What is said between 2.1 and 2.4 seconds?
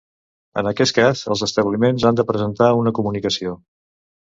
han de